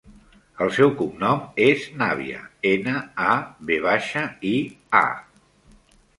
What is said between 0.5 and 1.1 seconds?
El seu